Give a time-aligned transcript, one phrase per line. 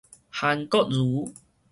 [0.33, 1.31] 韓國瑜